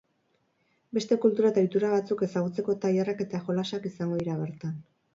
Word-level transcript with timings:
Beste 0.97 1.17
kultura 1.25 1.51
eta 1.51 1.63
ohitura 1.65 1.93
batzuk 1.93 2.25
ezagutzeko 2.31 2.77
tailerrak 2.87 3.25
eta 3.29 3.45
jolasak 3.47 3.89
izango 3.95 4.23
dira 4.27 4.43
bertan. 4.45 4.79